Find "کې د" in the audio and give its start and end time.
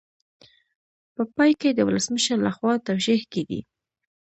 1.59-1.79